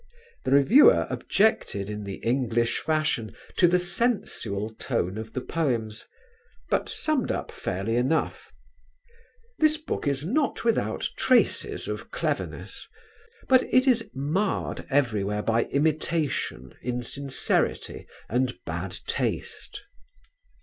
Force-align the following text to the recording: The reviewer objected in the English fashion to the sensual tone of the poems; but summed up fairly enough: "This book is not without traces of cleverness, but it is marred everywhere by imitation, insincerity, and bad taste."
The 0.45 0.49
reviewer 0.51 1.05
objected 1.11 1.87
in 1.87 2.05
the 2.05 2.15
English 2.25 2.79
fashion 2.79 3.35
to 3.57 3.67
the 3.67 3.77
sensual 3.77 4.71
tone 4.71 5.15
of 5.15 5.33
the 5.33 5.41
poems; 5.41 6.07
but 6.71 6.89
summed 6.89 7.31
up 7.31 7.51
fairly 7.51 7.97
enough: 7.97 8.51
"This 9.59 9.77
book 9.77 10.07
is 10.07 10.25
not 10.25 10.63
without 10.63 11.07
traces 11.17 11.87
of 11.87 12.09
cleverness, 12.09 12.87
but 13.47 13.61
it 13.71 13.87
is 13.87 14.09
marred 14.15 14.87
everywhere 14.89 15.43
by 15.43 15.65
imitation, 15.65 16.73
insincerity, 16.81 18.07
and 18.27 18.57
bad 18.65 18.97
taste." 19.05 19.81